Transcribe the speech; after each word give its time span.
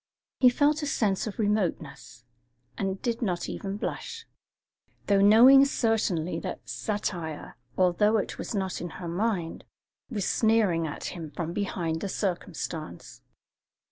He 0.39 0.49
felt 0.49 0.81
a 0.81 0.87
sense 0.87 1.27
of 1.27 1.37
remoteness, 1.37 2.25
and 2.75 2.99
did 3.03 3.21
not 3.21 3.47
even 3.47 3.77
blush, 3.77 4.25
though 5.05 5.21
knowing 5.21 5.63
certainly 5.63 6.39
that 6.39 6.67
satire, 6.67 7.55
although 7.77 8.17
it 8.17 8.39
was 8.39 8.55
not 8.55 8.81
in 8.81 8.89
her 8.97 9.07
mind, 9.07 9.63
was 10.09 10.27
sneering 10.27 10.87
at 10.87 11.13
him 11.15 11.29
from 11.29 11.53
behind 11.53 12.01
the 12.01 12.09
circumstance. 12.09 13.21